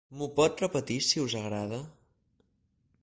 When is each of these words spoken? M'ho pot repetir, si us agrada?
M'ho 0.19 0.27
pot 0.37 0.63
repetir, 0.63 0.97
si 1.09 1.21
us 1.25 1.37
agrada? 1.41 1.83